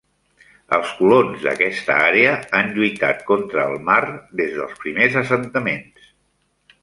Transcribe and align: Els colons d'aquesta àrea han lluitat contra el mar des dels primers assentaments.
Els 0.77 0.93
colons 0.99 1.43
d'aquesta 1.47 1.97
àrea 2.05 2.31
han 2.59 2.71
lluitat 2.77 3.21
contra 3.27 3.65
el 3.73 3.77
mar 3.89 3.99
des 4.41 4.57
dels 4.61 4.79
primers 4.87 5.19
assentaments. 5.25 6.09